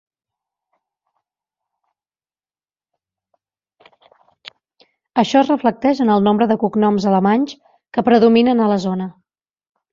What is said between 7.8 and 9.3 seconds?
que predominen a la zona.